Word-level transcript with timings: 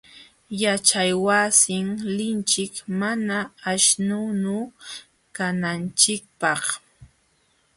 Yaćhaywasin 0.61 1.87
linchik 2.17 2.73
mana 2.99 3.37
aśhnunu 3.71 4.57
kananchikpaq. 5.35 6.63